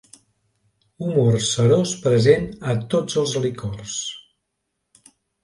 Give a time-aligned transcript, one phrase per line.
[1.03, 4.01] Humor serós present a tots els licors.